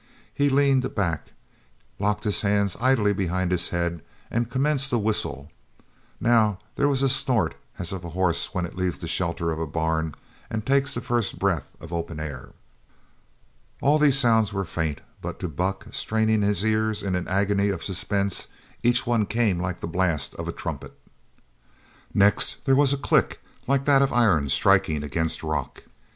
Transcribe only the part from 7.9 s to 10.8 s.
of a horse when it leaves the shelter of a barn and